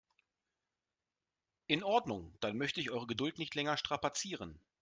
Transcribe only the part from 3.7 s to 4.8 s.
strapazieren.